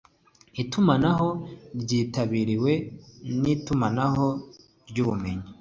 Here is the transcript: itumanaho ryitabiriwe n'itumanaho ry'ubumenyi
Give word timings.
itumanaho 0.61 1.27
ryitabiriwe 1.81 2.71
n'itumanaho 3.41 4.25
ry'ubumenyi 4.89 5.47